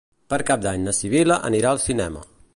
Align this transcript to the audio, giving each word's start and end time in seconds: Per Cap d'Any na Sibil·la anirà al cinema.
Per 0.33 0.39
Cap 0.47 0.63
d'Any 0.63 0.87
na 0.87 0.95
Sibil·la 1.01 1.39
anirà 1.51 1.77
al 1.77 1.85
cinema. 1.89 2.27